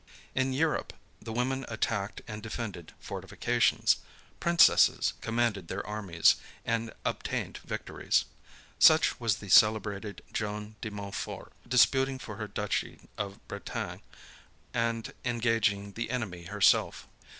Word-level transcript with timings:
In 0.33 0.51
Europe, 0.51 0.93
the 1.21 1.31
women 1.31 1.63
attacked 1.69 2.23
and 2.27 2.41
defended 2.41 2.91
fortifications. 2.99 3.97
Princesses 4.39 5.13
commanded 5.21 5.67
their 5.67 5.85
armies, 5.85 6.37
and 6.65 6.91
obtained 7.05 7.57
victories. 7.59 8.25
Such 8.79 9.19
was 9.19 9.35
the 9.35 9.49
celebrated 9.49 10.23
Joan 10.33 10.75
de 10.81 10.89
Mountfort, 10.89 11.53
disputing 11.67 12.17
for 12.17 12.37
her 12.37 12.47
duchy 12.47 12.97
of 13.15 13.47
Bretagne, 13.47 14.01
and 14.73 15.13
engaging 15.23 15.91
the 15.91 16.09
enemy 16.09 16.45
herself. 16.45 17.07